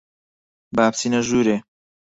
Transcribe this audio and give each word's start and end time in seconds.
با 0.75 0.85
بچینە 0.91 1.19
ژوورێ. 1.27 1.57